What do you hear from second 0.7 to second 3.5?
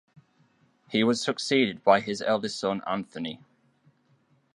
He was succeeded by his eldest son Anthony.